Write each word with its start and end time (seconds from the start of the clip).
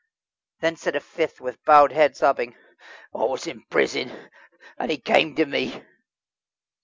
Then 0.61 0.77
said 0.77 0.95
a 0.95 0.99
fifth, 0.99 1.39
with 1.39 1.63
bowed 1.63 1.91
head, 1.91 2.17
sobbing: 2.17 2.55
"I 3.13 3.25
was 3.25 3.45
in 3.45 3.61
prison, 3.69 4.31
and 4.79 4.89
he 4.89 4.97
came 4.97 5.35
to 5.35 5.45
me." 5.45 5.83